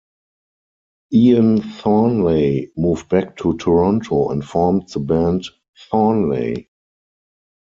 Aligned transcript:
Ian 1.13 1.61
Thornley 1.61 2.71
moved 2.75 3.07
back 3.09 3.37
to 3.37 3.55
Toronto 3.59 4.29
and 4.31 4.43
formed 4.43 4.87
the 4.89 4.99
band 4.99 5.45
Thornley. 5.91 6.69